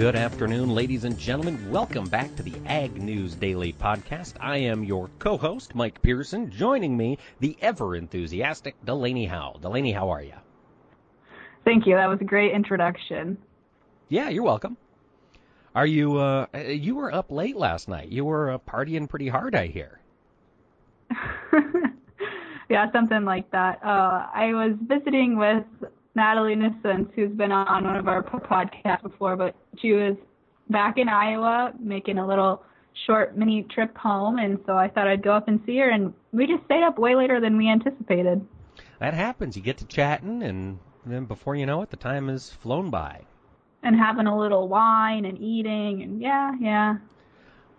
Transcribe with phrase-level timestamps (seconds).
[0.00, 1.70] Good afternoon, ladies and gentlemen.
[1.70, 4.32] Welcome back to the Ag News Daily Podcast.
[4.40, 6.50] I am your co host, Mike Pearson.
[6.50, 9.58] Joining me, the ever enthusiastic Delaney Howe.
[9.60, 10.32] Delaney, how are you?
[11.66, 11.96] Thank you.
[11.96, 13.36] That was a great introduction.
[14.08, 14.78] Yeah, you're welcome.
[15.74, 18.08] Are you, uh, you were up late last night.
[18.08, 20.00] You were uh, partying pretty hard, I hear.
[22.70, 23.84] yeah, something like that.
[23.84, 25.66] Uh, I was visiting with
[26.14, 30.16] Natalie Nissens, who's been on one of our podcasts before, but she was
[30.68, 32.62] back in Iowa making a little
[33.06, 36.12] short mini trip home, and so I thought I'd go up and see her, and
[36.32, 38.46] we just stayed up way later than we anticipated.
[38.98, 39.56] That happens.
[39.56, 43.22] You get to chatting, and then before you know it, the time has flown by.
[43.82, 46.96] And having a little wine and eating, and yeah, yeah.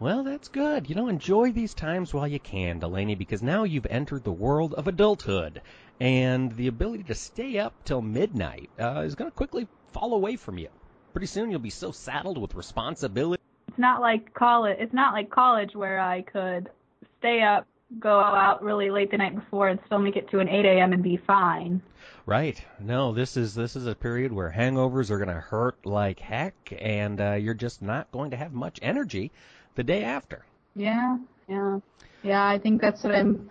[0.01, 0.89] Well, that's good.
[0.89, 4.73] You know, enjoy these times while you can, Delaney, because now you've entered the world
[4.73, 5.61] of adulthood,
[5.99, 10.37] and the ability to stay up till midnight uh, is going to quickly fall away
[10.37, 10.69] from you.
[11.13, 13.43] Pretty soon, you'll be so saddled with responsibility.
[13.67, 14.77] It's not like college.
[14.79, 16.71] It's not like college where I could
[17.19, 17.67] stay up,
[17.99, 20.93] go out really late the night before, and still make it to an 8 a.m.
[20.93, 21.79] and be fine.
[22.25, 22.59] Right.
[22.79, 26.73] No, this is this is a period where hangovers are going to hurt like heck,
[26.79, 29.31] and uh, you're just not going to have much energy
[29.75, 30.45] the day after.
[30.75, 31.79] Yeah, yeah,
[32.23, 32.45] yeah.
[32.47, 33.49] I think that's what I'm.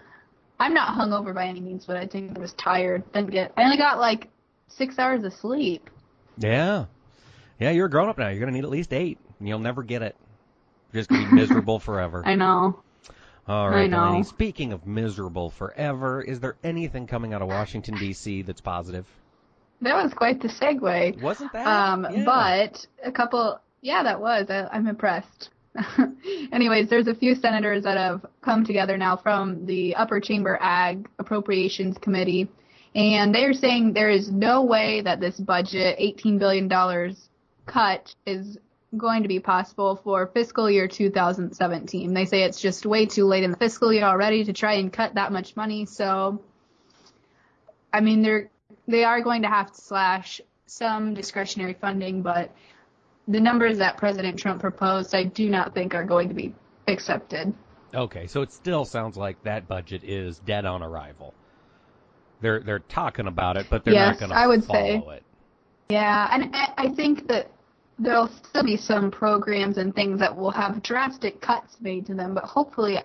[0.59, 3.11] I'm not hungover by any means, but I think I was tired.
[3.13, 3.53] Didn't get.
[3.57, 4.29] I only got like
[4.69, 5.89] six hours of sleep.
[6.39, 6.87] Yeah,
[7.59, 7.71] yeah.
[7.71, 8.29] You're a grown up now.
[8.29, 10.17] You're gonna need at least eight, and you'll never get it.
[10.93, 12.23] You're just gonna be miserable forever.
[12.25, 12.81] I know.
[13.49, 14.05] All right, I know.
[14.07, 14.23] Delaney.
[14.25, 18.43] Speaking of miserable forever, is there anything coming out of Washington D.C.
[18.43, 19.07] that's positive?
[19.83, 21.21] That was quite the segue.
[21.23, 21.67] Wasn't that?
[21.67, 22.25] Um, Yeah.
[22.25, 23.59] but a couple.
[23.81, 24.47] Yeah, that was.
[24.51, 25.49] I, I'm impressed.
[26.53, 31.09] Anyways, there's a few senators that have come together now from the upper chamber ag
[31.19, 32.49] appropriations committee,
[32.95, 37.29] and they are saying there is no way that this budget, 18 billion dollars
[37.67, 38.59] cut, is
[38.97, 42.13] going to be possible for fiscal year 2017.
[42.13, 44.93] They say it's just way too late in the fiscal year already to try and
[44.93, 45.87] cut that much money.
[45.87, 46.43] So,
[47.93, 48.51] I mean, they're
[48.89, 52.53] they are going to have to slash some discretionary funding, but
[53.31, 56.53] the numbers that President Trump proposed, I do not think are going to be
[56.89, 57.55] accepted.
[57.95, 61.35] Okay, so it still sounds like that budget is dead on arrival.
[62.41, 65.17] They're they're talking about it, but they're Yes, not going to I would follow say.
[65.17, 65.23] it.
[65.91, 67.51] Yeah, and I I think that
[67.99, 72.35] there'll still be some programs and things that will have drastic cuts made to them,
[72.35, 72.99] but hopefully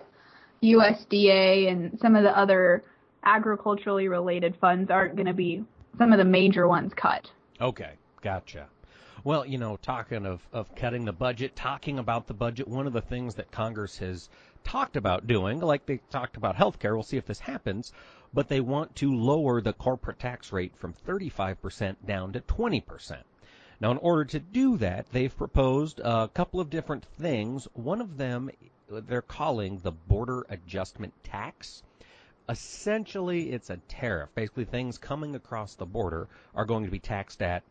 [0.62, 2.82] USDA and some of the other
[3.24, 5.62] agriculturally related funds aren't going to be
[5.98, 7.30] some of the major ones cut.
[7.60, 8.68] Okay, gotcha.
[9.26, 12.92] Well, you know, talking of, of cutting the budget, talking about the budget, one of
[12.92, 14.28] the things that Congress has
[14.62, 17.92] talked about doing, like they talked about health care, we'll see if this happens,
[18.32, 23.16] but they want to lower the corporate tax rate from 35% down to 20%.
[23.80, 27.66] Now, in order to do that, they've proposed a couple of different things.
[27.72, 28.48] One of them
[28.88, 31.82] they're calling the border adjustment tax.
[32.48, 34.32] Essentially, it's a tariff.
[34.36, 37.64] Basically, things coming across the border are going to be taxed at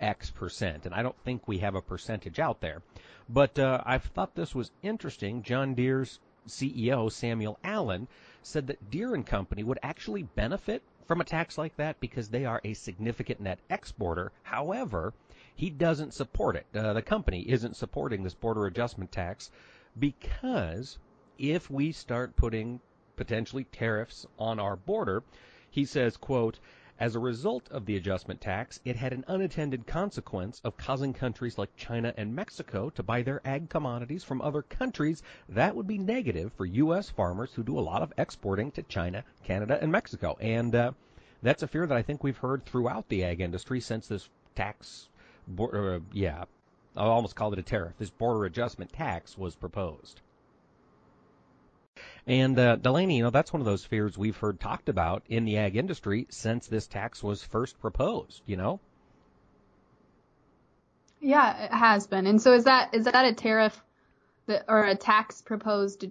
[0.00, 0.86] X percent.
[0.86, 2.82] And I don't think we have a percentage out there.
[3.28, 5.42] But uh, I thought this was interesting.
[5.42, 6.18] John Deere's
[6.48, 8.08] CEO, Samuel Allen,
[8.42, 12.44] said that Deere and Company would actually benefit from a tax like that because they
[12.44, 14.32] are a significant net exporter.
[14.42, 15.12] However,
[15.54, 16.66] he doesn't support it.
[16.74, 19.50] Uh, the company isn't supporting this border adjustment tax
[19.98, 20.98] because
[21.38, 22.80] if we start putting
[23.16, 25.22] potentially tariffs on our border,
[25.70, 26.58] he says, quote,
[27.00, 31.56] as a result of the adjustment tax, it had an unintended consequence of causing countries
[31.56, 35.22] like China and Mexico to buy their ag commodities from other countries.
[35.48, 37.08] That would be negative for U.S.
[37.08, 40.36] farmers who do a lot of exporting to China, Canada, and Mexico.
[40.42, 40.92] And uh,
[41.42, 45.08] that's a fear that I think we've heard throughout the ag industry since this tax,
[45.58, 46.44] uh, yeah,
[46.94, 47.94] I almost called it a tariff.
[47.98, 50.20] This border adjustment tax was proposed.
[52.26, 55.44] And uh, Delaney, you know, that's one of those fears we've heard talked about in
[55.44, 58.42] the ag industry since this tax was first proposed.
[58.46, 58.80] You know,
[61.20, 62.26] Yeah, it has been.
[62.26, 63.82] And so is that is that a tariff
[64.46, 66.06] that or a tax proposed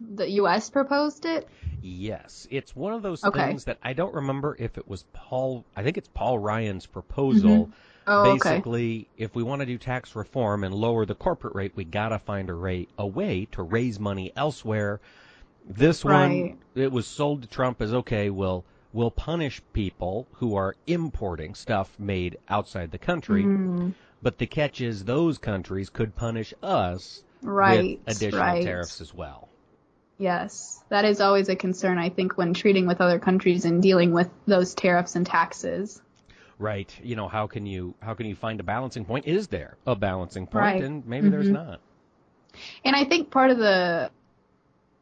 [0.00, 1.48] the US proposed it?
[1.82, 3.40] yes, it's one of those Okay.
[3.48, 5.64] things that I don't remember if it was Paul.
[5.76, 7.70] I think it's Paul Ryan's proposal.
[8.08, 8.50] Oh, okay.
[8.50, 12.18] Basically, if we want to do tax reform and lower the corporate rate, we gotta
[12.18, 15.00] find a rate a way to raise money elsewhere.
[15.68, 16.28] This Right.
[16.28, 18.30] one, it was sold to Trump as okay.
[18.30, 18.64] We'll
[18.94, 23.44] we'll punish people who are importing stuff made outside the country.
[23.44, 28.00] Mm, But the catch is those countries could punish us right.
[28.06, 28.64] with additional right.
[28.64, 29.48] tariffs as well.
[30.18, 30.82] Yes.
[30.88, 34.30] That is always a concern I think when treating with other countries and dealing with
[34.46, 36.00] those tariffs and taxes.
[36.58, 36.92] Right.
[37.02, 39.26] You know, how can you how can you find a balancing point?
[39.26, 40.64] Is there a balancing point?
[40.64, 40.82] Right.
[40.82, 41.52] And maybe there's Mhm.
[41.52, 41.80] not.
[42.84, 44.10] And I think part of the,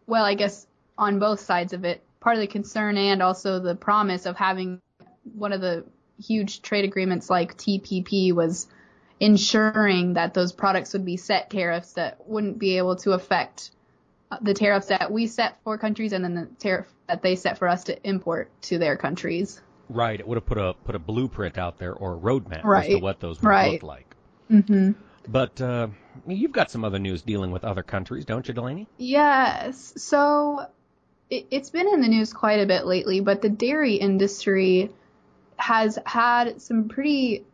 [0.07, 0.67] well, I guess
[0.99, 4.81] on both sides of it, part of the concern and also the promise of having
[5.35, 5.85] one of the
[6.23, 8.67] huge trade agreements like TPP was
[9.21, 13.71] ensuring that those products would be set tariffs that wouldn't be able to affect
[14.31, 17.57] uh, the tariffs that we set for countries and then the tariff that they set
[17.59, 19.61] for us to import to their countries.
[19.89, 20.19] Right.
[20.19, 22.97] It would have put a put a blueprint out there or a roadmap as to
[22.97, 23.73] what those would Right.
[23.75, 24.17] look like.
[24.51, 24.93] Mm-hmm.
[25.29, 25.89] But uh,
[26.27, 28.87] you've got some other news dealing with other countries, don't you, Delaney?
[28.97, 29.93] Yes.
[29.97, 30.67] So
[31.31, 34.91] it, it's been in the news quite a bit lately, but the dairy industry
[35.57, 37.45] has had some pretty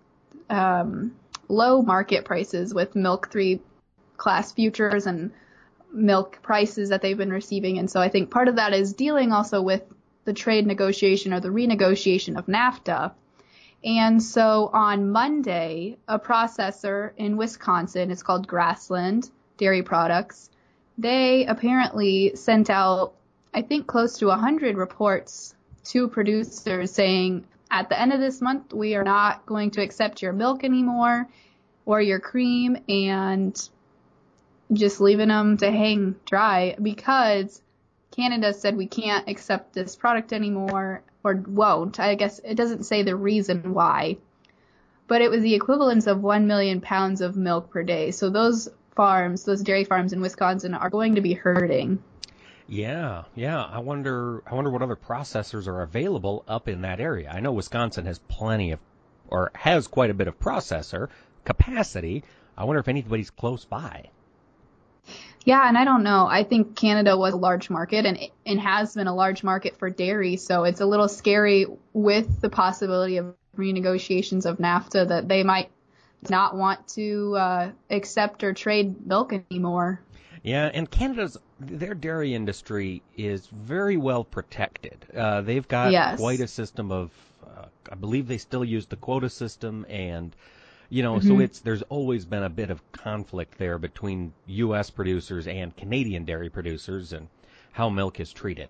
[0.51, 1.15] um,
[1.49, 3.61] low market prices with milk three
[4.17, 5.33] class futures and
[5.93, 7.79] milk prices that they've been receiving.
[7.79, 9.83] And so I think part of that is dealing also with
[10.25, 13.13] the trade negotiation or the renegotiation of NAFTA.
[13.85, 20.51] And so on Monday, a processor in Wisconsin, it's called Grassland Dairy Products,
[20.99, 23.15] they apparently sent out,
[23.55, 25.55] I think, close to 100 reports
[25.85, 30.23] to producers saying, at the end of this month, we are not going to accept
[30.23, 31.29] your milk anymore
[31.87, 33.57] or your cream and
[34.73, 37.61] just leaving them to hang dry because
[38.13, 41.99] Canada said we can't accept this product anymore or won't.
[41.99, 44.19] I guess it doesn't say the reason why.
[45.09, 48.11] But it was the equivalence of 1 million pounds of milk per day.
[48.13, 52.03] So those farms, those dairy farms in Wisconsin are going to be hurting.
[52.69, 53.63] Yeah, yeah.
[53.63, 57.31] I wonder I wonder what other processors are available up in that area.
[57.31, 58.81] I know Wisconsin has plenty of
[59.29, 61.09] or has quite a bit of processor
[61.45, 62.25] capacity.
[62.57, 64.11] I wonder if anybody's close by.
[65.45, 66.27] Yeah, and I don't know.
[66.27, 69.91] I think Canada was a large market and and has been a large market for
[69.91, 75.43] dairy, so it's a little scary with the possibility of renegotiations of NAFTA that they
[75.43, 75.71] might
[76.31, 80.01] not want to uh, accept or trade milk anymore.
[80.43, 85.07] Yeah, and Canada's their dairy industry is very well protected.
[85.17, 86.19] Uh, they've got Yes.
[86.19, 87.11] quite a system of,
[87.45, 90.35] uh, I believe they still use the quota system, and
[90.93, 91.45] you know, so Mhm.
[91.45, 94.91] it's there's always been a bit of conflict there between U.S.
[94.91, 97.29] producers and Canadian dairy producers, and
[97.73, 98.69] how milk is treated.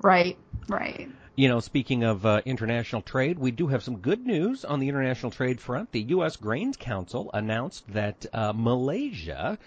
[0.00, 0.38] Right,
[0.68, 1.08] right.
[1.34, 4.88] You know, speaking of uh, international trade, we do have some good news on the
[4.88, 5.90] international trade front.
[5.90, 6.36] The U.S.
[6.36, 9.58] Grains Council announced that uh, Malaysia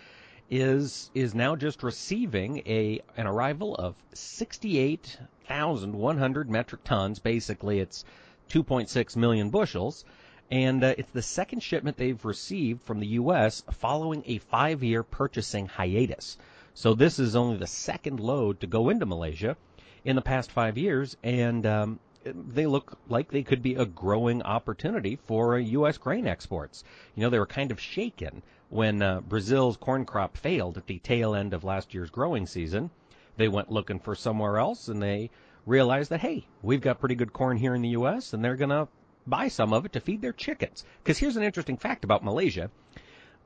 [0.49, 7.19] is is now just receiving a an arrival of 68,100 metric tons.
[7.19, 8.05] Basically, it's
[8.49, 10.05] 2.6 million bushels,
[10.51, 13.63] and uh, it's the second shipment they've received from the U.S.
[13.71, 16.37] following a five-year purchasing hiatus.
[16.73, 19.57] So this is only the second load to go into Malaysia
[20.03, 24.41] in the past five years, and um, they look like they could be a growing
[24.41, 25.97] opportunity for uh, U.S.
[25.97, 26.83] grain exports.
[27.15, 30.99] You know, they were kind of shaken when uh, Brazil's corn crop failed at the
[30.99, 32.89] tail end of last year's growing season.
[33.37, 35.29] They went looking for somewhere else, and they
[35.65, 38.87] realized that hey, we've got pretty good corn here in the U.S., and they're gonna
[39.29, 40.83] buy some of it to feed their chickens.
[41.03, 42.69] Because here's an interesting fact about Malaysia.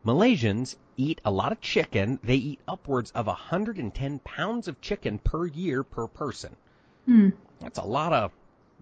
[0.06, 2.20] Malaysians eat a lot of chicken.
[2.24, 6.56] They eat upwards of 110 pounds of chicken per year per person.
[7.06, 7.30] Hmm.
[7.60, 8.32] That's a lot of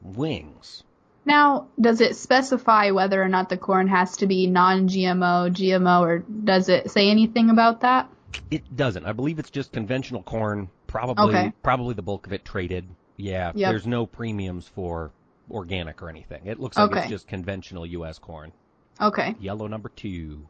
[0.01, 0.83] wings.
[1.23, 6.19] Now, does it specify whether or not the corn has to be non-GMO, GMO, or
[6.19, 8.09] does it say anything about that?
[8.49, 9.05] It doesn't.
[9.05, 10.69] I believe it's just conventional corn.
[10.87, 11.53] Probably, Okay.
[11.61, 12.87] probably the bulk of it traded.
[13.17, 13.69] Yeah, Yep.
[13.69, 15.11] there's no premiums for
[15.49, 16.41] organic or anything.
[16.45, 18.19] It looks like it's just conventional U.S.
[18.19, 18.51] corn.
[18.99, 19.35] Okay.
[19.39, 20.47] Yellow number two.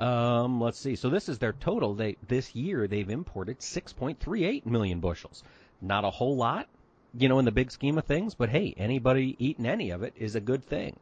[0.00, 0.96] Um, let's see.
[0.96, 1.94] So this is their total.
[1.94, 5.44] They this year they've imported 6.38 million bushels.
[5.82, 6.68] Not a whole lot,
[7.14, 8.34] you know, in the big scheme of things.
[8.34, 10.96] But hey, anybody eating any of it is a good thing.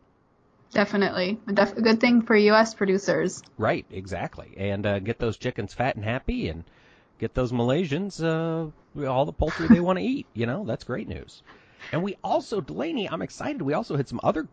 [0.72, 1.38] Definitely.
[1.46, 2.74] A, def- a good thing for U.S.
[2.74, 3.42] producers.
[3.56, 4.54] Right, exactly.
[4.58, 6.64] And uh, get those chickens fat and happy, and
[7.18, 10.26] get those Malaysians uh, all the poultry they want to eat.
[10.34, 11.42] You know, that's great news.
[11.92, 13.62] And we also, Delaney, I'm excited.
[13.62, 14.46] We also had some other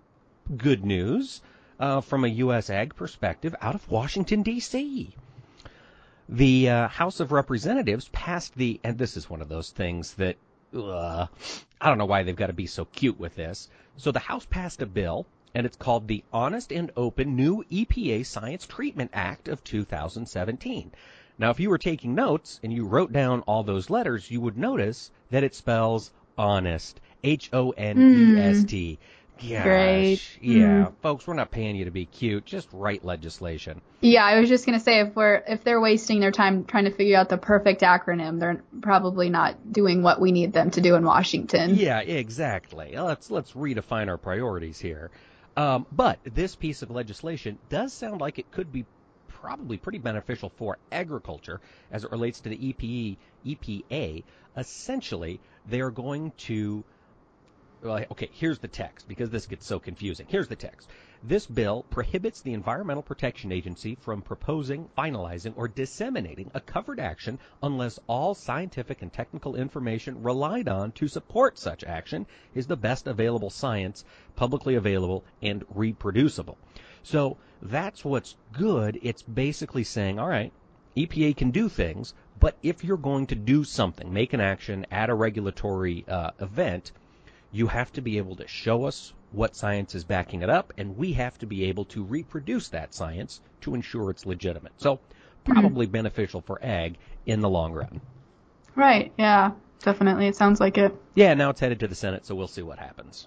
[0.57, 1.41] good news
[1.79, 2.69] uh, from a U.S.
[2.69, 5.13] ag perspective out of Washington D.C.
[6.29, 10.37] The uh, House of Representatives passed the, and this is one of those things that
[10.73, 11.27] uh,
[11.79, 13.69] I don't know why they've got to be so cute with this.
[13.97, 18.25] So the House passed a bill, and it's called the Honest and Open New EPA
[18.25, 20.91] Science Treatment Act of 2017.
[21.37, 24.57] Now, if you were taking notes and you wrote down all those letters, you would
[24.57, 26.99] notice that it spells honest.
[27.25, 28.99] H O N E S T.
[29.37, 29.63] Gosh.
[29.63, 30.21] Great.
[30.41, 32.45] Yeah, folks, we're not paying you to be cute.
[32.45, 33.81] Just write legislation.
[33.99, 36.91] Yeah, I was just gonna say if we're if they're wasting their time trying to
[36.91, 40.95] figure out the perfect acronym, they're probably not doing what we need them to do
[40.95, 41.75] in Washington.
[41.75, 42.95] Yeah, exactly.
[42.95, 45.11] Let's let's redefine our priorities here.
[45.57, 48.85] Um, but this piece of legislation does sound like it could be
[49.27, 54.23] probably pretty beneficial for agriculture as it relates to the EPE, EPA.
[54.57, 56.83] Essentially, they're going to
[57.85, 60.25] well, okay, here's the text because this gets so confusing.
[60.27, 60.89] Here's the text.
[61.23, 67.37] This bill prohibits the Environmental Protection Agency from proposing, finalizing, or disseminating a covered action
[67.61, 72.25] unless all scientific and technical information relied on to support such action
[72.55, 74.03] is the best available science,
[74.35, 76.57] publicly available, and reproducible.
[77.03, 78.99] So that's what's good.
[79.03, 80.51] It's basically saying, all right,
[80.97, 85.09] EPA can do things, but if you're going to do something, make an action at
[85.09, 86.91] a regulatory uh, event,
[87.55, 90.97] you have to be able to show us what science is backing it up, and
[90.97, 94.73] we have to be able to reproduce that science to ensure it's legitimate.
[94.75, 94.99] So,
[95.45, 95.93] probably mm-hmm.
[95.93, 98.01] beneficial for ag in the long run.
[98.75, 100.27] Right, yeah, definitely.
[100.27, 100.93] It sounds like it.
[101.13, 103.25] Yeah, now it's headed to the Senate, so we'll see what happens.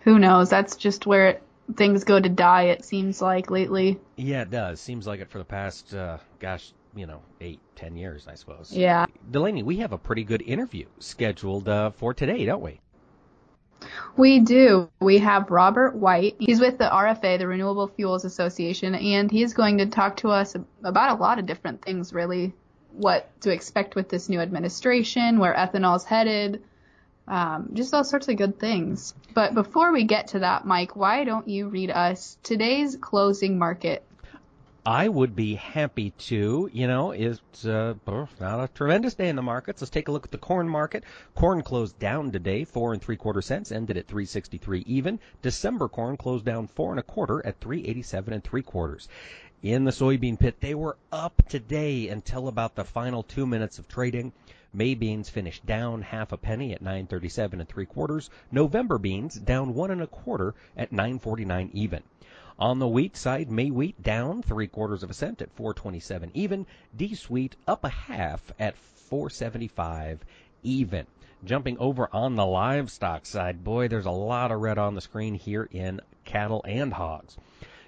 [0.00, 0.50] Who knows?
[0.50, 1.42] That's just where it,
[1.76, 4.00] things go to die, it seems like lately.
[4.16, 4.80] Yeah, it does.
[4.80, 8.72] Seems like it for the past, uh, gosh, you know, eight, ten years, I suppose.
[8.72, 9.06] Yeah.
[9.30, 12.80] Delaney, we have a pretty good interview scheduled uh, for today, don't we?
[14.16, 14.90] We do.
[15.00, 16.36] We have Robert White.
[16.38, 20.54] He's with the RFA, the Renewable Fuels Association, and he's going to talk to us
[20.82, 22.52] about a lot of different things, really.
[22.92, 26.62] What to expect with this new administration, where ethanol is headed,
[27.28, 29.14] um, just all sorts of good things.
[29.32, 34.04] But before we get to that, Mike, why don't you read us today's closing market
[34.86, 36.70] I would be happy to.
[36.72, 39.82] You know, it's uh, not a tremendous day in the markets.
[39.82, 41.04] Let's take a look at the corn market.
[41.34, 45.20] Corn closed down today, four and three quarter cents, ended at 363 even.
[45.42, 49.06] December corn closed down four and a quarter at 387 and three quarters.
[49.62, 53.86] In the soybean pit, they were up today until about the final two minutes of
[53.86, 54.32] trading.
[54.72, 58.30] May beans finished down half a penny at 937 and three quarters.
[58.50, 62.02] November beans down one and a quarter at 949 even.
[62.60, 66.66] On the wheat side, May wheat down three quarters of a cent at 427 even.
[66.94, 70.22] D wheat up a half at 475
[70.62, 71.06] even.
[71.42, 75.32] Jumping over on the livestock side, boy, there's a lot of red on the screen
[75.32, 77.38] here in cattle and hogs.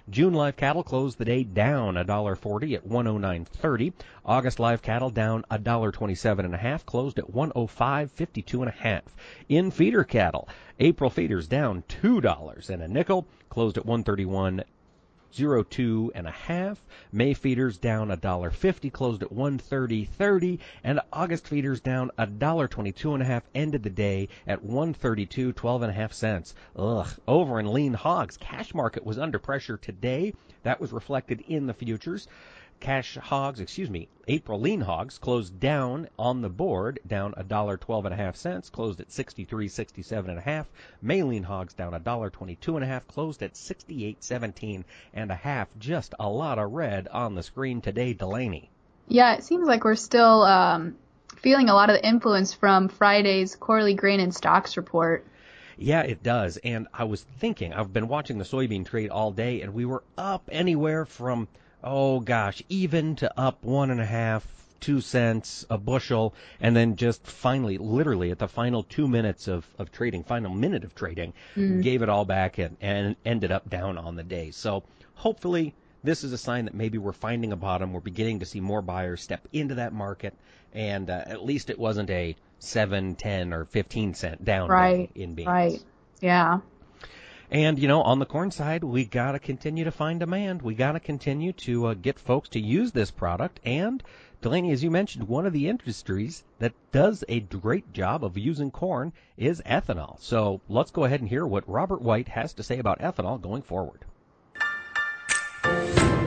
[0.09, 3.93] June live cattle closed the day down $1.40 at 109.30.
[4.25, 9.03] August live cattle down $1.27 and a half, closed at 105.52 and a half.
[9.47, 14.63] In feeder cattle, April feeders down $2 and a nickel, closed at 131
[15.35, 16.83] 02 and a half.
[17.11, 22.67] May feeders down a dollar fifty, closed at 130.30, and August feeders down a dollar
[22.67, 26.53] 22 and a half, ended the day at 132 12 and a half cents.
[26.75, 27.07] Ugh.
[27.27, 30.33] Over in lean hogs, cash market was under pressure today.
[30.63, 32.27] That was reflected in the futures.
[32.83, 37.77] Cash hogs, excuse me, April lean hogs closed down on the board, down a dollar
[37.77, 40.67] twelve and a half cents, closed at sixty three sixty seven and a half.
[41.01, 44.21] May lean hogs down a dollar twenty two and a half, closed at sixty eight
[44.21, 45.69] seventeen and a half.
[45.79, 48.69] Just a lot of red on the screen today, Delaney.
[49.07, 50.97] Yeah, it seems like we're still um,
[51.37, 55.25] feeling a lot of the influence from Friday's quarterly grain and stocks report.
[55.77, 56.57] Yeah, it does.
[56.57, 60.03] And I was thinking, I've been watching the soybean trade all day, and we were
[60.17, 61.47] up anywhere from
[61.83, 64.45] oh gosh, even to up one and a half,
[64.79, 69.65] two cents a bushel, and then just finally, literally at the final two minutes of,
[69.79, 71.81] of trading, final minute of trading, mm.
[71.81, 74.51] gave it all back and, and ended up down on the day.
[74.51, 74.83] So
[75.15, 75.73] hopefully
[76.03, 77.93] this is a sign that maybe we're finding a bottom.
[77.93, 80.33] We're beginning to see more buyers step into that market,
[80.73, 85.33] and uh, at least it wasn't a seven, ten, or fifteen cent down right, in
[85.33, 85.47] beans.
[85.47, 85.83] Right.
[86.19, 86.59] Yeah.
[87.51, 90.61] And, you know, on the corn side, we got to continue to find demand.
[90.61, 93.59] We got to continue to uh, get folks to use this product.
[93.63, 94.01] And,
[94.41, 98.71] Delaney, as you mentioned, one of the industries that does a great job of using
[98.71, 100.19] corn is ethanol.
[100.19, 103.61] So let's go ahead and hear what Robert White has to say about ethanol going
[103.61, 104.05] forward.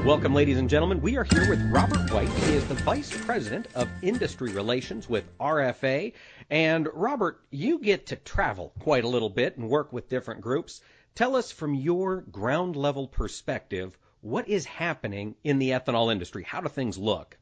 [0.06, 1.00] Welcome, ladies and gentlemen.
[1.00, 2.28] We are here with Robert White.
[2.28, 6.12] He is the Vice President of Industry Relations with RFA.
[6.48, 10.80] And, Robert, you get to travel quite a little bit and work with different groups.
[11.16, 16.44] Tell us from your ground level perspective what is happening in the ethanol industry.
[16.44, 17.38] How do things look?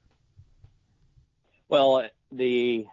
[1.69, 2.87] Well, the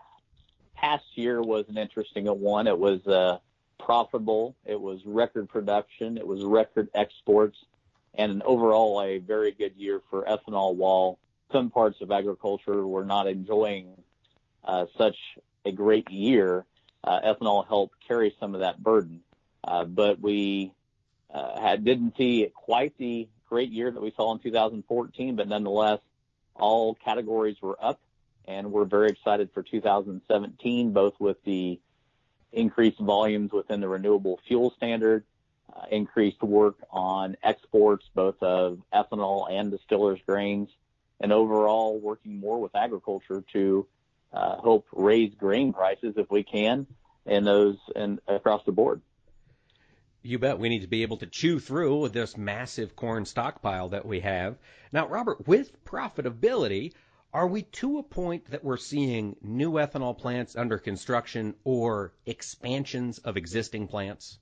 [0.76, 2.66] past year was an interesting one.
[2.66, 3.38] It was uh,
[3.78, 4.56] profitable.
[4.66, 6.18] It was record production.
[6.18, 7.58] It was record exports,
[8.16, 10.74] and an overall a very good year for ethanol.
[10.74, 11.20] While
[11.52, 13.90] some parts of agriculture were not enjoying
[14.64, 15.18] uh, such
[15.64, 16.66] a great year,
[17.04, 19.22] uh, ethanol helped carry some of that burden.
[19.64, 20.74] Uh, but we
[21.34, 26.00] uh, had, didn't see quite the great year that we saw in 2014, but nonetheless,
[26.56, 28.00] all categories were up,
[28.48, 31.80] and we're very excited for 2017, both with the
[32.52, 35.24] increased volumes within the renewable fuel standard,
[35.74, 40.70] uh, increased work on exports, both of ethanol and distillers grains,
[41.20, 43.88] and overall working more with agriculture to
[44.34, 46.88] uh, help raise grain prices if we can,
[47.26, 49.02] and those and across the board.
[50.24, 54.06] You bet we need to be able to chew through this massive corn stockpile that
[54.06, 54.58] we have.
[54.92, 56.94] Now, Robert, with profitability,
[57.34, 63.18] are we to a point that we're seeing new ethanol plants under construction or expansions
[63.20, 64.38] of existing plants?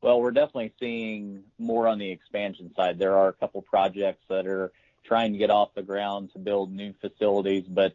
[0.00, 2.98] Well, we're definitely seeing more on the expansion side.
[2.98, 4.72] There are a couple projects that are
[5.04, 7.94] trying to get off the ground to build new facilities, but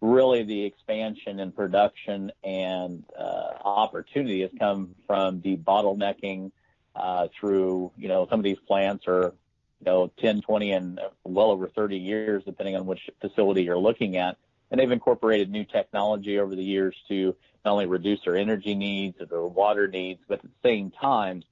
[0.00, 6.50] really the expansion in production and uh, opportunity has come from debottlenecking
[6.94, 9.34] uh, through, you know, some of these plants are
[9.80, 14.16] you know, 10, 20, and well over 30 years, depending on which facility you're looking
[14.16, 14.36] at.
[14.70, 19.20] And they've incorporated new technology over the years to not only reduce their energy needs
[19.20, 21.42] or their water needs, but at the same time,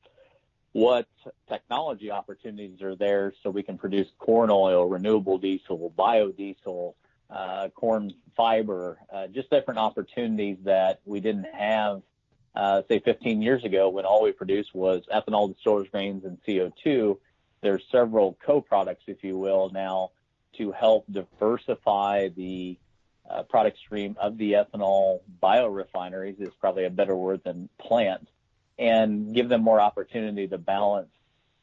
[0.73, 1.07] what
[1.49, 6.95] technology opportunities are there so we can produce corn oil, renewable diesel, biodiesel,
[7.35, 12.03] uh, corn fiber, uh, just different opportunities that we didn't have,
[12.55, 17.19] uh, say 15 years ago when all we produced was ethanol, distillers grains, and CO2
[17.64, 20.11] there's several co-products, if you will, now
[20.59, 22.79] to help diversify the
[23.29, 28.29] uh, product stream of the ethanol biorefineries is probably a better word than plant
[28.79, 31.09] and give them more opportunity to balance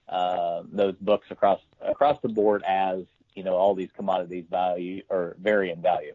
[0.09, 5.35] uh, those books across across the board as you know all these commodities value or
[5.39, 6.13] vary in value.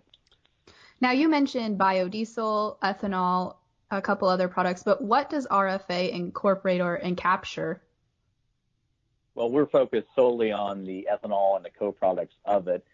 [1.01, 3.57] Now you mentioned biodiesel, ethanol,
[3.91, 7.81] a couple other products, but what does RFA incorporate or encapture?
[9.35, 12.85] Well, we're focused solely on the ethanol and the co-products of it.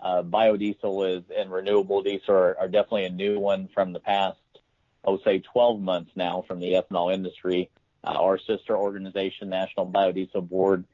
[0.00, 4.38] Uh, biodiesel is and renewable diesel are, are, definitely a new one from the past,
[5.06, 7.70] I would say 12 months now from the ethanol industry.
[8.04, 10.84] Uh, our sister organization, National Biodiesel Board,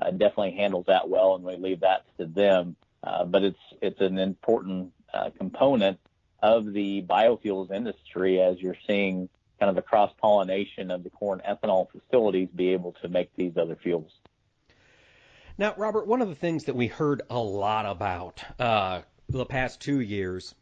[0.00, 2.76] uh, definitely handles that well, and we leave that to them.
[3.02, 5.98] Uh, but it's it's an important uh, component
[6.42, 11.42] of the biofuels industry as you're seeing kind of the cross pollination of the corn
[11.48, 14.10] ethanol facilities be able to make these other fuels.
[15.58, 19.80] Now, Robert, one of the things that we heard a lot about uh, the past
[19.80, 20.54] two years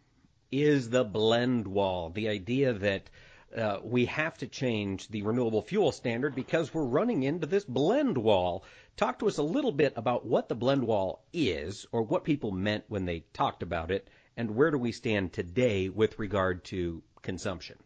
[0.51, 2.11] is the blend wall.
[2.11, 3.09] The idea that
[3.57, 8.19] uh, we have to change the renewable fuel standard because we're running into this blend
[8.19, 8.65] wall.
[8.99, 12.51] Talk to us a little bit about what the blend wall is, or what people
[12.51, 17.03] meant when they talked about it, and where do we stand today with regard to
[17.23, 17.79] consumption?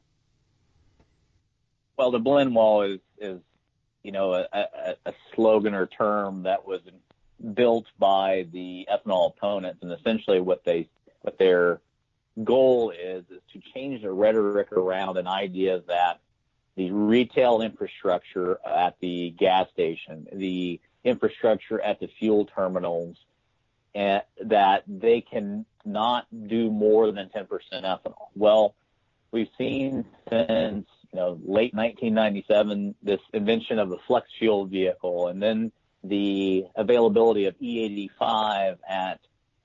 [1.96, 3.40] Well, the blend wall is is
[4.03, 6.81] you know, a, a, a slogan or term that was
[7.55, 10.88] built by the ethanol opponents, and essentially what they
[11.20, 11.81] what their
[12.42, 16.20] goal is is to change the rhetoric around an idea that
[16.76, 23.16] the retail infrastructure at the gas station, the infrastructure at the fuel terminals,
[23.94, 28.28] and that they can not do more than 10% ethanol.
[28.35, 28.74] Well,
[29.32, 35.42] we've seen since you know, late 1997, this invention of the flex fuel vehicle, and
[35.42, 39.20] then the availability of E85 at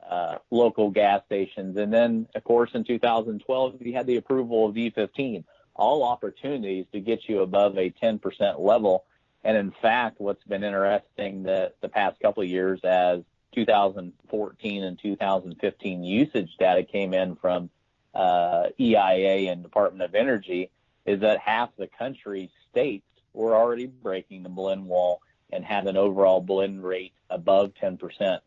[0.10, 4.76] uh, local gas stations, and then, of course, in 2012, we had the approval of
[4.76, 5.43] E15.
[5.78, 9.06] All opportunities to get you above a 10% level.
[9.44, 13.22] And in fact, what's been interesting the, the past couple of years as
[13.54, 17.70] 2014 and 2015 usage data came in from
[18.13, 20.72] uh, EIA and Department of Energy,
[21.06, 25.96] is that half the country's states were already breaking the blend wall and had an
[25.96, 28.40] overall blend rate above 10%.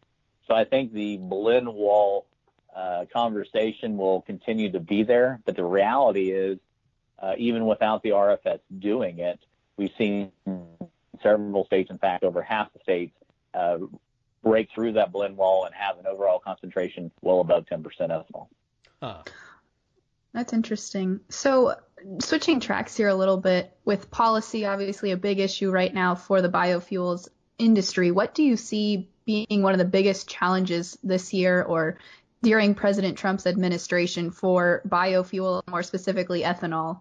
[0.46, 2.26] So I think the blend wall
[2.74, 6.58] uh, conversation will continue to be there, but the reality is,
[7.20, 9.38] uh, even without the RFS doing it,
[9.76, 10.32] we've seen
[11.22, 13.14] several states, in fact, over half the states,
[13.54, 13.78] uh,
[14.42, 18.48] break through that blend wall and have an overall concentration well above 10% ethanol.
[19.02, 19.22] Huh.
[20.32, 21.20] That's interesting.
[21.28, 21.74] So,
[22.20, 26.40] switching tracks here a little bit with policy, obviously a big issue right now for
[26.40, 27.28] the biofuels
[27.58, 28.10] industry.
[28.12, 31.98] What do you see being one of the biggest challenges this year or
[32.42, 37.00] during President Trump's administration for biofuel, more specifically ethanol?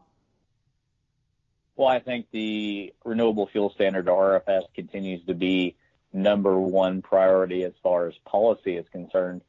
[1.79, 5.77] Well, I think the renewable fuel standard RFS continues to be
[6.11, 9.39] number one priority as far as policy is concerned.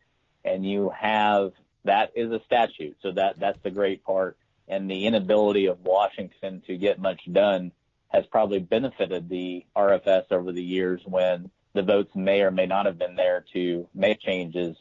[0.44, 1.50] And you have
[1.82, 2.98] that is a statute.
[3.02, 4.36] So that that's the great part.
[4.68, 7.72] And the inability of Washington to get much done
[8.10, 12.86] has probably benefited the RFS over the years when the votes may or may not
[12.86, 14.76] have been there to make changes,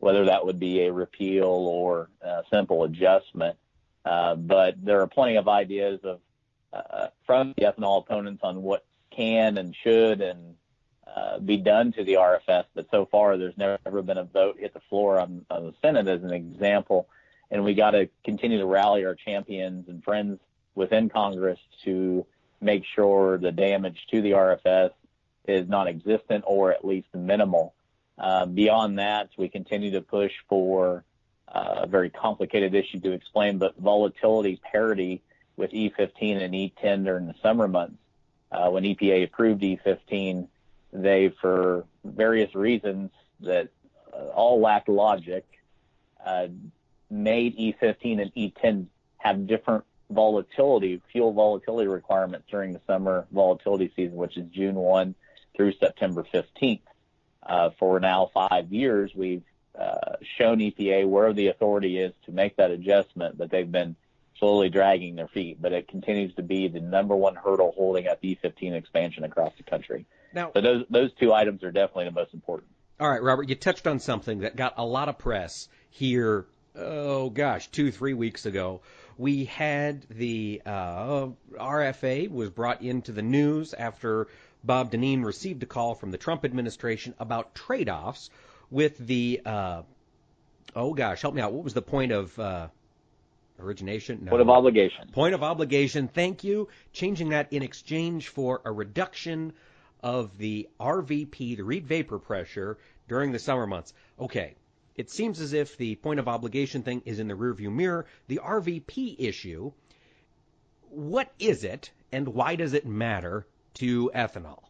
[0.00, 3.56] whether that would be a repeal or a simple adjustment.
[4.04, 6.20] Uh, but there are plenty of ideas of
[6.72, 10.54] uh, from the ethanol opponents on what can and should and
[11.06, 14.72] uh, be done to the RFS, but so far there's never been a vote hit
[14.72, 17.08] the floor on, on the Senate as an example.
[17.50, 20.38] And we got to continue to rally our champions and friends
[20.74, 22.24] within Congress to
[22.60, 24.90] make sure the damage to the RFS
[25.48, 27.74] is non-existent or at least minimal.
[28.16, 31.04] Uh, beyond that, we continue to push for
[31.48, 35.22] uh, a very complicated issue to explain, but volatility parity
[35.60, 37.98] with E15 and E10 during the summer months.
[38.50, 40.48] Uh, when EPA approved E15,
[40.92, 43.68] they, for various reasons that
[44.12, 45.46] uh, all lack logic,
[46.24, 46.48] uh,
[47.10, 48.86] made E15 and E10
[49.18, 55.14] have different volatility, fuel volatility requirements during the summer volatility season, which is June 1
[55.54, 56.80] through September 15th.
[57.42, 59.42] Uh, for now five years, we've
[59.78, 63.94] uh, shown EPA where the authority is to make that adjustment, but they've been
[64.40, 65.62] slowly dragging their feet.
[65.62, 69.62] But it continues to be the number one hurdle holding up E15 expansion across the
[69.62, 70.06] country.
[70.34, 72.70] Now, so those those two items are definitely the most important.
[72.98, 76.46] All right, Robert, you touched on something that got a lot of press here.
[76.74, 78.80] Oh gosh, two three weeks ago,
[79.18, 84.28] we had the uh, RFA was brought into the news after
[84.62, 88.30] Bob Dinneen received a call from the Trump administration about trade-offs
[88.70, 89.40] with the.
[89.44, 89.82] Uh,
[90.76, 91.52] oh gosh, help me out.
[91.52, 92.38] What was the point of?
[92.38, 92.68] Uh,
[93.62, 94.20] origination?
[94.22, 94.30] No.
[94.30, 95.08] Point of obligation.
[95.12, 96.08] Point of obligation.
[96.08, 96.68] Thank you.
[96.92, 99.52] Changing that in exchange for a reduction
[100.02, 103.92] of the RVP, the Reid vapor pressure, during the summer months.
[104.18, 104.54] Okay,
[104.96, 108.06] it seems as if the point of obligation thing is in the rearview mirror.
[108.28, 109.72] The RVP issue,
[110.88, 114.62] what is it and why does it matter to ethanol?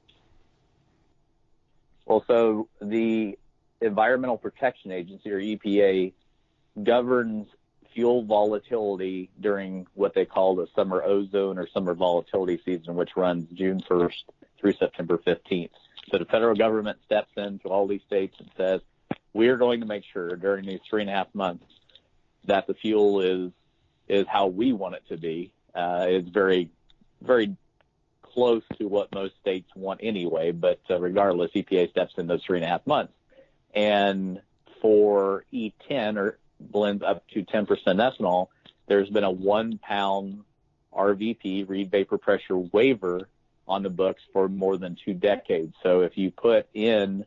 [2.07, 3.39] Well, so the
[3.81, 6.13] Environmental Protection Agency, or EPA,
[6.83, 7.47] governs
[7.95, 13.47] fuel volatility during what they call the summer ozone or summer volatility season, which runs
[13.53, 14.25] June 1st
[14.59, 15.71] through September 15th.
[16.11, 18.81] So the federal government steps into all these states and says,
[19.33, 21.65] we are going to make sure during these three and a half months
[22.45, 23.53] that the fuel is
[24.09, 25.53] is how we want it to be.
[25.73, 26.69] Uh, it's very,
[27.23, 27.57] very
[28.23, 30.51] close to what most states want anyway.
[30.51, 33.13] But uh, regardless, EPA steps in those three and a half months.
[33.73, 34.41] And
[34.83, 38.49] for E10 or blends up to 10% ethanol,
[38.87, 40.43] there's been a one pound
[40.93, 43.29] RVP, Reid vapor pressure waiver
[43.69, 45.75] on the books for more than two decades.
[45.83, 47.25] So if you put in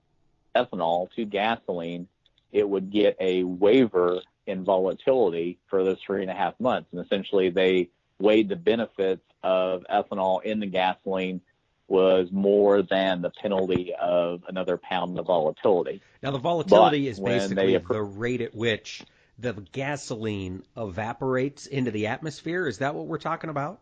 [0.55, 2.07] ethanol to gasoline,
[2.51, 6.89] it would get a waiver in volatility for those three and a half months.
[6.91, 11.41] And essentially they weighed the benefits of ethanol in the gasoline
[11.87, 16.01] was more than the penalty of another pound of volatility.
[16.21, 19.03] Now the volatility but is basically appro- the rate at which
[19.39, 22.67] the gasoline evaporates into the atmosphere.
[22.67, 23.79] Is that what we're talking about?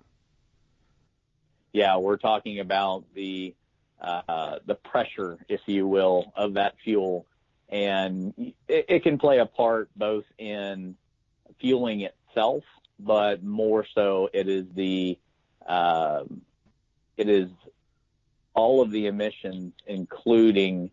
[1.74, 3.56] yeah, we're talking about the
[4.02, 7.26] uh, the pressure, if you will, of that fuel,
[7.70, 8.34] and
[8.68, 10.96] it, it can play a part both in
[11.60, 12.64] fueling itself,
[13.00, 15.18] but more so it is the
[15.66, 16.24] uh,
[17.16, 17.50] it is
[18.54, 20.90] all of the emissions, including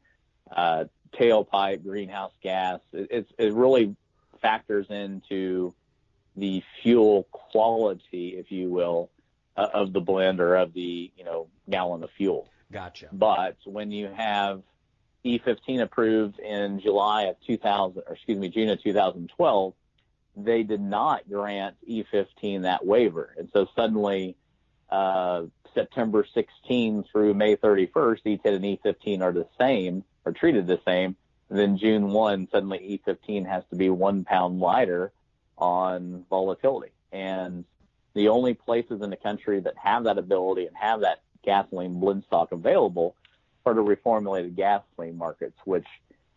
[0.54, 0.84] uh,
[1.18, 2.80] tailpipe, greenhouse gas.
[2.92, 3.96] It, it really
[4.40, 5.74] factors into
[6.36, 9.10] the fuel quality, if you will,
[9.56, 12.48] uh, of the blend or of the you know gallon of fuel.
[12.70, 13.08] Gotcha.
[13.12, 14.62] But when you have
[15.24, 19.74] E15 approved in July of 2000, or excuse me, June of 2012,
[20.36, 24.36] they did not grant E15 that waiver, and so suddenly
[24.90, 25.42] uh,
[25.74, 31.16] September 16 through May 31st, E10 and E15 are the same are treated the same.
[31.50, 35.12] Then June 1, suddenly E15 has to be one pound lighter
[35.56, 36.92] on volatility.
[37.10, 37.64] And
[38.14, 42.24] the only places in the country that have that ability and have that gasoline blend
[42.26, 43.14] stock available
[43.64, 45.86] are the reformulated gasoline markets, which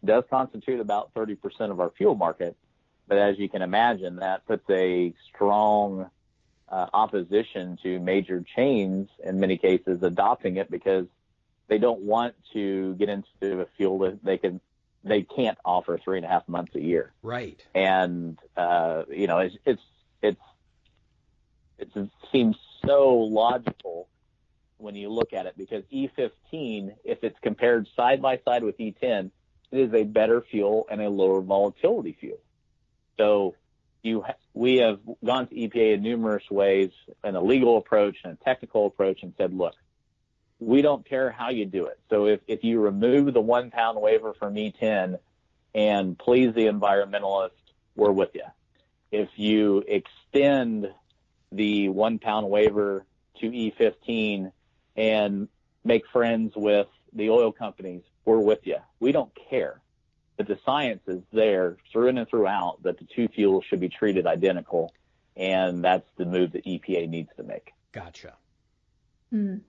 [0.04, 1.38] does constitute about 30%
[1.72, 2.56] of our fuel market.
[3.08, 6.10] But as you can imagine, that puts a strong
[6.70, 11.06] uh, opposition to major chains in many cases adopting it because
[11.68, 14.62] they don't want to get into a fuel that they can
[15.04, 17.12] they can't offer three and a half months a year.
[17.24, 17.62] Right.
[17.74, 19.82] And uh, you know, it's it's
[20.22, 20.42] it's
[21.78, 24.08] it seems so logical
[24.78, 29.32] when you look at it because E15, if it's compared side by side with E10,
[29.72, 32.40] it is a better fuel and a lower volatility fuel.
[33.18, 33.56] So
[34.02, 36.92] you, we have gone to EPA in numerous ways,
[37.24, 39.76] in a legal approach and a technical approach, and said, look,
[40.62, 42.00] we don't care how you do it.
[42.10, 45.18] So if, if you remove the one pound waiver from E10
[45.74, 47.50] and please the environmentalist,
[47.96, 48.44] we're with you.
[49.12, 50.88] If you extend
[51.52, 53.06] the one pound waiver
[53.40, 54.52] to E15
[54.96, 55.48] and
[55.84, 58.78] make friends with the oil companies, we're with you.
[59.00, 59.82] We don't care.
[60.38, 64.28] But the science is there through and throughout that the two fuels should be treated
[64.28, 64.94] identical.
[65.36, 67.74] And that's the move that EPA needs to make.
[67.94, 68.36] Gotcha.
[69.34, 69.62] Mm.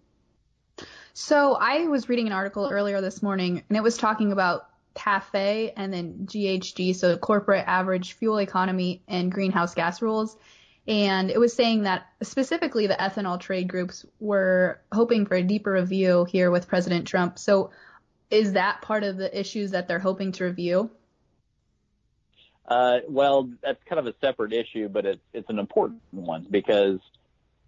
[1.14, 5.72] So I was reading an article earlier this morning and it was talking about CAFE
[5.76, 10.36] and then GHG, so corporate average fuel economy and greenhouse gas rules.
[10.86, 15.72] And it was saying that specifically the ethanol trade groups were hoping for a deeper
[15.72, 17.38] review here with President Trump.
[17.38, 17.70] So
[18.30, 20.90] is that part of the issues that they're hoping to review?
[22.66, 26.98] Uh, well, that's kind of a separate issue, but it's an important one because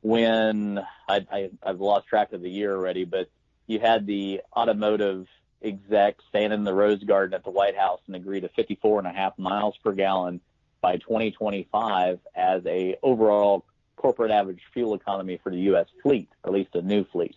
[0.05, 3.31] when I, I I've lost track of the year already, but
[3.67, 5.27] you had the automotive
[5.62, 9.09] execs stand in the Rose Garden at the White House and agree to 54 and
[9.09, 10.43] a half miles per gallon
[10.83, 13.64] by 2025 as a overall
[13.97, 15.87] corporate average fuel economy for the U.S.
[16.03, 17.37] fleet, at least a new fleet.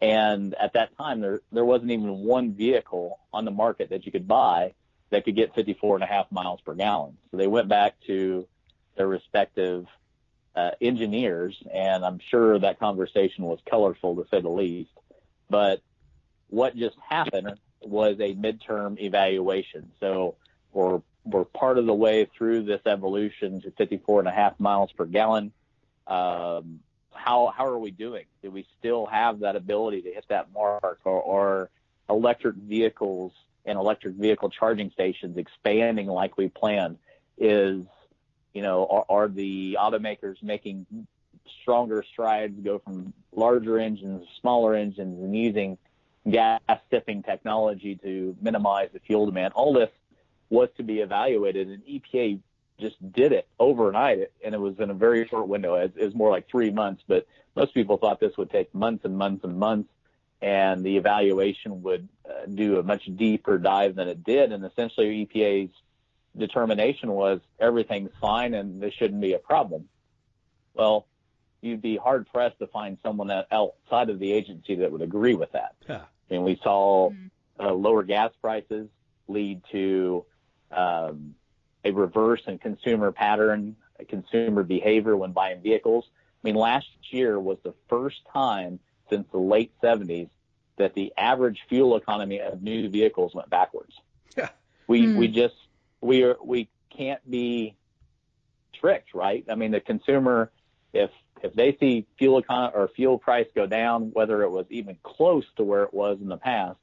[0.00, 4.12] And at that time, there there wasn't even one vehicle on the market that you
[4.12, 4.74] could buy
[5.10, 7.18] that could get 54 and a half miles per gallon.
[7.32, 8.46] So they went back to
[8.94, 9.88] their respective
[10.58, 14.90] uh, engineers, and I'm sure that conversation was colorful to say the least.
[15.48, 15.80] But
[16.48, 19.92] what just happened was a midterm evaluation.
[20.00, 20.34] So
[20.72, 24.90] we're, we're part of the way through this evolution to 54 and a half miles
[24.90, 25.52] per gallon.
[26.08, 26.80] Um,
[27.12, 28.24] how, how are we doing?
[28.42, 31.70] Do we still have that ability to hit that mark or, or
[32.10, 33.30] electric vehicles
[33.64, 36.98] and electric vehicle charging stations expanding like we planned?
[37.36, 37.84] Is,
[38.54, 40.86] you know, are, are the automakers making
[41.62, 45.78] stronger strides, go from larger engines, to smaller engines, and using
[46.28, 49.54] gas tipping technology to minimize the fuel demand.
[49.54, 49.90] All this
[50.50, 52.40] was to be evaluated, and EPA
[52.78, 55.74] just did it overnight, and it was in a very short window.
[55.74, 59.16] It was more like three months, but most people thought this would take months and
[59.16, 59.90] months and months,
[60.40, 64.52] and the evaluation would uh, do a much deeper dive than it did.
[64.52, 65.72] And essentially, EPA's
[66.36, 69.88] determination was everything's fine and this shouldn't be a problem.
[70.74, 71.06] Well,
[71.60, 75.52] you'd be hard pressed to find someone outside of the agency that would agree with
[75.52, 75.74] that.
[75.88, 76.02] Yeah.
[76.30, 77.66] And we saw mm-hmm.
[77.66, 78.88] uh, lower gas prices
[79.26, 80.24] lead to
[80.70, 81.34] um,
[81.84, 83.76] a reverse in consumer pattern,
[84.08, 86.04] consumer behavior when buying vehicles.
[86.08, 88.78] I mean, last year was the first time
[89.10, 90.28] since the late 70s
[90.76, 93.94] that the average fuel economy of new vehicles went backwards.
[94.36, 94.50] Yeah.
[94.86, 95.16] We mm.
[95.16, 95.54] we just
[96.00, 97.76] we are we can't be
[98.80, 99.44] tricked, right?
[99.50, 100.50] I mean, the consumer
[100.92, 101.10] if
[101.42, 105.44] if they see fuel econ- or fuel price go down, whether it was even close
[105.56, 106.78] to where it was in the past,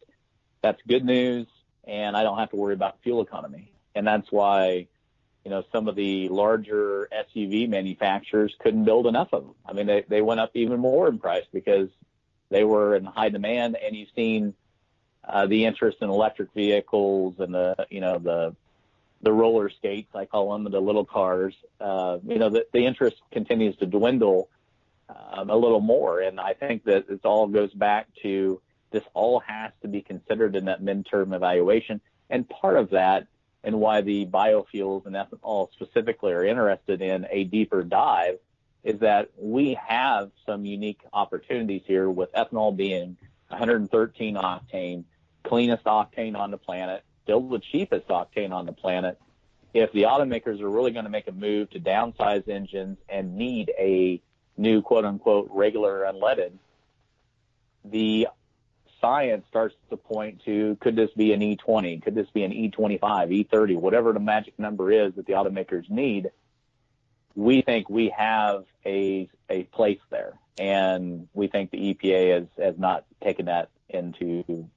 [0.62, 1.48] that's good news,
[1.84, 3.74] and I don't have to worry about fuel economy.
[3.96, 4.88] And that's why,
[5.44, 9.56] you know, some of the larger SUV manufacturers couldn't build enough of them.
[9.66, 11.90] I mean, they they went up even more in price because
[12.50, 14.54] they were in high demand, and you've seen
[15.28, 18.56] uh, the interest in electric vehicles and the you know the
[19.26, 23.18] the roller skates, I call them, the little cars, uh, you know, the, the interest
[23.32, 24.50] continues to dwindle
[25.10, 26.22] um, a little more.
[26.22, 28.62] And I think that it all goes back to
[28.92, 32.00] this all has to be considered in that midterm evaluation.
[32.30, 33.26] And part of that
[33.64, 38.38] and why the biofuels and ethanol specifically are interested in a deeper dive
[38.84, 45.04] is that we have some unique opportunities here with ethanol being 113 octane,
[45.44, 49.20] cleanest octane on the planet, still the cheapest octane on the planet.
[49.74, 53.74] If the automakers are really going to make a move to downsize engines and need
[53.78, 54.22] a
[54.56, 56.54] new quote unquote regular unleaded,
[57.84, 58.28] the
[59.02, 62.02] science starts to point to could this be an E20?
[62.02, 66.32] Could this be an E25, E30, whatever the magic number is that the automakers need?
[67.36, 72.78] We think we have a a place there, and we think the EPA has has
[72.78, 74.70] not taken that into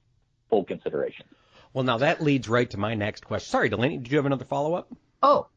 [0.49, 1.25] full consideration.
[1.73, 3.49] Well, now that leads right to my next question.
[3.49, 4.91] Sorry, Delaney, did you have another follow up?
[5.21, 5.47] Oh,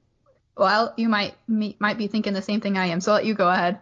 [0.56, 3.34] well, you might might be thinking the same thing I am, so I'll let you
[3.34, 3.78] go ahead.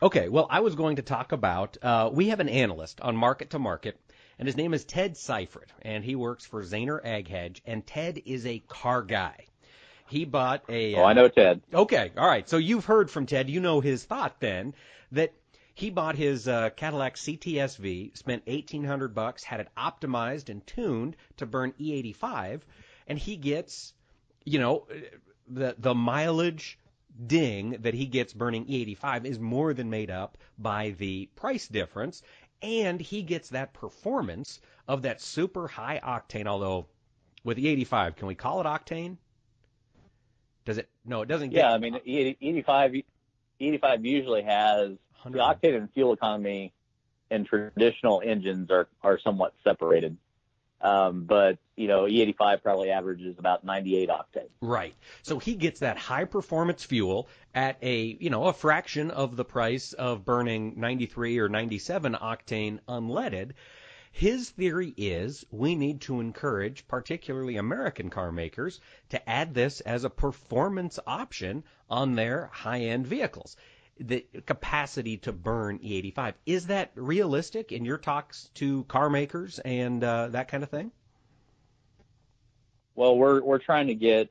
[0.00, 3.50] Okay, well, I was going to talk about uh, we have an analyst on Market
[3.50, 3.98] to Market,
[4.38, 8.20] and his name is Ted Seifert, and he works for Zaner Ag Hedge, and Ted
[8.24, 9.46] is a car guy.
[10.06, 10.94] He bought a.
[10.94, 11.62] Oh, uh, I know Ted.
[11.72, 12.48] Okay, all right.
[12.48, 13.50] So you've heard from Ted.
[13.50, 14.74] You know his thought then
[15.12, 15.32] that
[15.74, 21.16] he bought his uh, Cadillac CTSV, spent eighteen hundred bucks, had it optimized and tuned
[21.36, 22.60] to burn E85,
[23.08, 23.92] and he gets,
[24.44, 24.86] you know,
[25.48, 26.78] the the mileage
[27.26, 32.22] ding that he gets burning E85 is more than made up by the price difference,
[32.62, 36.46] and he gets that performance of that super high octane.
[36.46, 36.86] Although
[37.42, 39.16] with E85, can we call it octane?
[40.64, 40.88] Does it?
[41.04, 41.50] No, it doesn't.
[41.50, 43.04] Get, yeah, I mean, E85
[43.60, 44.92] E85 usually has
[45.24, 46.72] the octane and fuel economy
[47.30, 50.16] and traditional engines are are somewhat separated.
[50.80, 54.48] Um, but you know, E85 probably averages about 98 octane.
[54.60, 54.94] Right.
[55.22, 59.44] So he gets that high performance fuel at a you know a fraction of the
[59.44, 63.52] price of burning 93 or 97 octane unleaded.
[64.12, 70.04] His theory is we need to encourage, particularly American car makers, to add this as
[70.04, 73.56] a performance option on their high end vehicles
[73.98, 76.34] the capacity to burn E85.
[76.46, 80.90] Is that realistic in your talks to car makers and uh, that kind of thing?
[82.94, 84.30] Well, we're we're trying to get.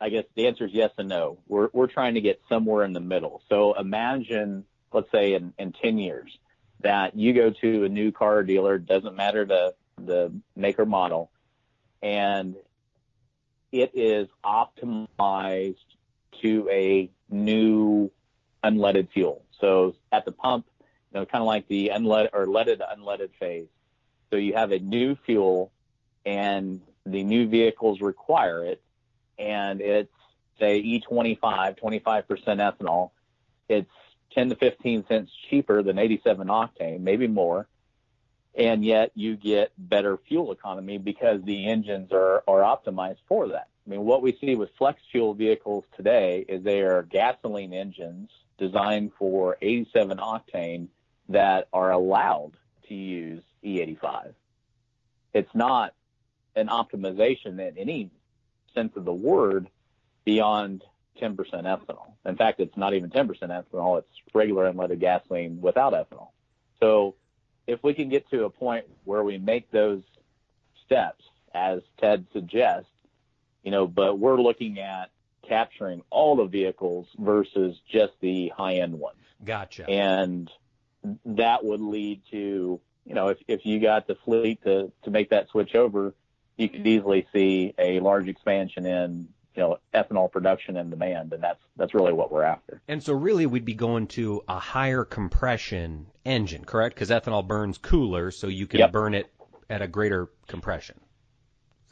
[0.00, 1.38] I guess the answer is yes and no.
[1.48, 3.42] We're we're trying to get somewhere in the middle.
[3.48, 6.36] So imagine, let's say, in, in 10 years,
[6.80, 11.30] that you go to a new car dealer, doesn't matter the the maker model,
[12.02, 12.56] and
[13.72, 15.76] it is optimized
[16.42, 18.10] to a new
[18.64, 19.44] unleaded fuel.
[19.60, 20.66] So at the pump,
[21.12, 23.68] you know, kind of like the unleaded or leaded unleaded phase.
[24.30, 25.70] So you have a new fuel
[26.26, 28.82] and the new vehicles require it
[29.38, 30.10] and it's
[30.58, 33.10] say E25, 25% ethanol.
[33.68, 33.90] It's
[34.32, 37.66] 10 to 15 cents cheaper than 87 octane, maybe more.
[38.56, 43.68] And yet you get better fuel economy because the engines are, are optimized for that.
[43.86, 48.30] I mean, what we see with flex fuel vehicles today is they are gasoline engines
[48.58, 50.88] designed for 87 octane
[51.28, 52.52] that are allowed
[52.88, 54.34] to use E85.
[55.32, 55.94] It's not
[56.54, 58.10] an optimization in any
[58.74, 59.68] sense of the word
[60.24, 60.84] beyond
[61.20, 62.12] 10% ethanol.
[62.24, 63.98] In fact, it's not even 10% ethanol.
[63.98, 66.28] It's regular unleaded gasoline without ethanol.
[66.80, 67.14] So
[67.66, 70.02] if we can get to a point where we make those
[70.84, 72.90] steps, as Ted suggests,
[73.62, 75.10] you know, but we're looking at
[75.48, 79.18] capturing all the vehicles versus just the high end ones.
[79.44, 79.88] Gotcha.
[79.88, 80.50] And
[81.24, 85.30] that would lead to, you know, if, if you got the fleet to, to make
[85.30, 86.14] that switch over,
[86.56, 91.32] you could easily see a large expansion in, you know, ethanol production and demand.
[91.32, 92.80] And that's, that's really what we're after.
[92.88, 96.94] And so really we'd be going to a higher compression engine, correct?
[96.94, 98.92] Because ethanol burns cooler, so you can Yep.
[98.92, 99.30] burn it
[99.68, 101.00] at a greater compression.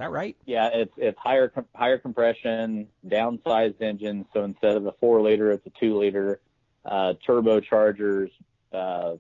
[0.03, 0.37] That right?
[0.47, 4.27] Yeah, it's it's higher higher compression, downsized engines.
[4.33, 6.41] So instead of a four liter, it's a two liter.
[6.85, 8.33] Uh, turbochargers,
[8.73, 9.13] uh,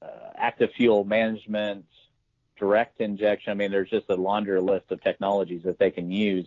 [0.00, 1.84] uh, active fuel management,
[2.56, 3.50] direct injection.
[3.50, 6.46] I mean, there's just a laundry list of technologies that they can use,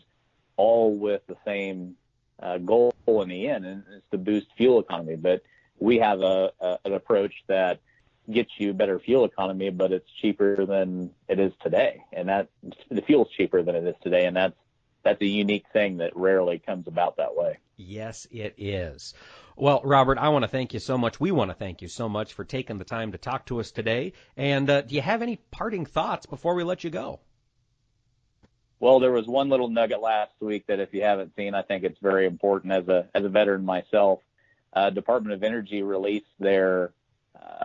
[0.55, 1.97] all with the same
[2.41, 5.17] uh, goal in the end, and it's to boost fuel economy.
[5.17, 5.43] But
[5.77, 7.81] we have a, a an approach that
[8.31, 12.49] gets you better fuel economy, but it's cheaper than it is today, and that
[12.89, 14.55] the fuel's cheaper than it is today, and that's
[15.03, 17.57] that's a unique thing that rarely comes about that way.
[17.77, 19.13] Yes, it is.
[19.55, 21.19] Well, Robert, I want to thank you so much.
[21.19, 23.71] We want to thank you so much for taking the time to talk to us
[23.71, 24.13] today.
[24.35, 27.21] And uh, do you have any parting thoughts before we let you go?
[28.81, 31.83] Well, there was one little nugget last week that if you haven't seen, I think
[31.83, 34.19] it's very important as a as a veteran myself.
[34.71, 36.91] Uh, Department of Energy released their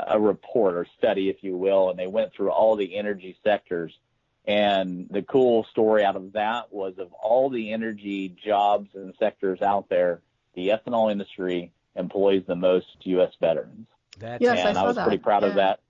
[0.06, 3.92] a report or study, if you will, and they went through all the energy sectors.
[4.46, 9.62] And the cool story out of that was of all the energy jobs and sectors
[9.62, 10.20] out there,
[10.54, 13.32] the ethanol industry employs the most U.S.
[13.40, 13.87] veterans.
[14.18, 15.06] That's Yes, I and I, saw was that.
[15.06, 15.80] pretty proud of that.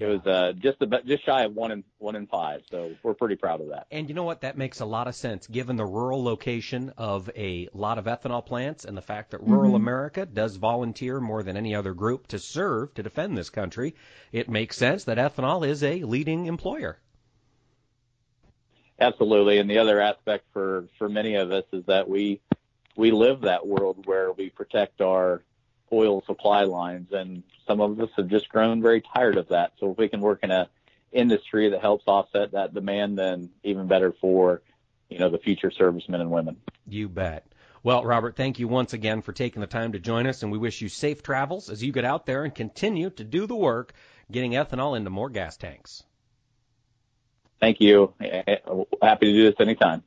[0.00, 3.14] It was uh, just about just shy of one in one in five, so we're
[3.14, 3.88] pretty proud of that.
[3.90, 4.42] And you know what?
[4.42, 8.44] That makes a lot of sense given the rural location of a lot of ethanol
[8.46, 9.76] plants and the fact that rural Mhm.
[9.76, 13.96] America does volunteer more than any other group to serve to defend this country.
[14.30, 17.00] It makes sense that ethanol is a leading employer.
[19.00, 22.40] Absolutely, and the other aspect for for many of us is that we
[22.96, 25.42] we live that world where we protect our
[25.92, 29.72] oil supply lines, and some of us have just grown very tired of that.
[29.78, 30.68] So if we can work in a
[31.12, 34.62] industry that helps offset that demand, then even better for
[35.08, 36.56] you know the future servicemen and women.
[36.86, 37.46] You bet.
[37.82, 40.58] Well, Robert, thank you once again for taking the time to join us, and we
[40.58, 43.92] wish you safe travels as you get out there and continue to do the work
[44.30, 46.02] getting ethanol into more gas tanks.
[47.60, 48.14] Thank you.
[48.20, 50.02] Happy to do this anytime.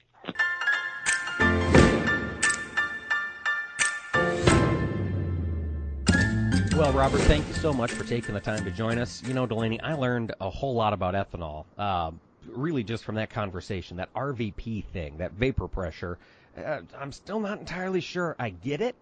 [6.92, 9.24] Well, Robert, thank you so much for taking the time to join us.
[9.26, 12.12] You know, Delaney, I learned a whole lot about ethanol, uh,
[12.46, 16.18] really just from that conversation, that RVP thing, that vapor pressure.
[16.58, 18.98] Uh, I'm still not entirely sure I get it,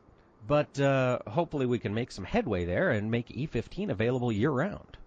[0.48, 4.98] but uh, hopefully we can make some headway there and make E15 available year round.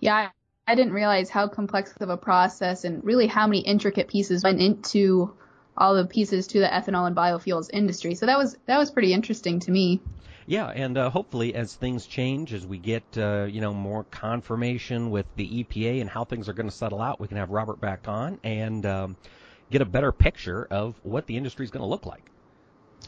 [0.00, 0.30] Yeah,
[0.66, 4.60] I, didn't realize how complex of a process and really how many intricate pieces went
[4.60, 5.32] into
[5.76, 8.16] all the pieces to the ethanol and biofuels industry.
[8.16, 10.00] So that was that was pretty interesting to me.
[10.46, 15.10] Yeah, and uh, hopefully, as things change, as we get uh, you know more confirmation
[15.10, 17.80] with the EPA and how things are going to settle out, we can have Robert
[17.80, 19.16] back on and um,
[19.70, 22.24] get a better picture of what the industry is going to look like.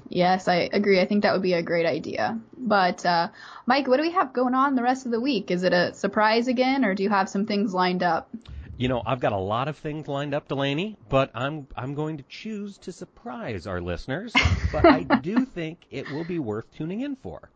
[0.08, 1.00] Yes, I agree.
[1.00, 2.38] I think that would be a great idea.
[2.56, 3.28] But uh,
[3.66, 5.50] Mike, what do we have going on the rest of the week?
[5.50, 8.28] Is it a surprise again, or do you have some things lined up?
[8.76, 12.16] You know, I've got a lot of things lined up, Delaney, but I'm I'm going
[12.16, 14.34] to choose to surprise our listeners.
[14.72, 17.50] but I do think it will be worth tuning in for.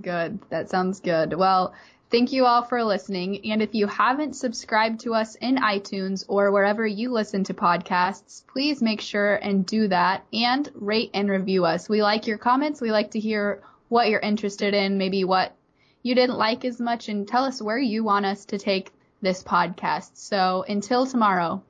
[0.00, 0.40] Good.
[0.50, 1.34] That sounds good.
[1.34, 1.74] Well,
[2.10, 3.52] thank you all for listening.
[3.52, 8.44] And if you haven't subscribed to us in iTunes or wherever you listen to podcasts,
[8.48, 11.88] please make sure and do that and rate and review us.
[11.88, 12.80] We like your comments.
[12.80, 15.54] We like to hear what you're interested in, maybe what
[16.02, 18.90] you didn't like as much, and tell us where you want us to take
[19.24, 20.10] this podcast.
[20.14, 21.62] So until tomorrow.